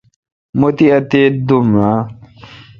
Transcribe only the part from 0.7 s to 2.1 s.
تی اتیت دوم اں